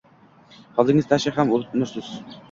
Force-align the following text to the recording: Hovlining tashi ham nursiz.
Hovlining 0.77 1.05
tashi 1.11 1.33
ham 1.35 1.51
nursiz. 1.83 2.09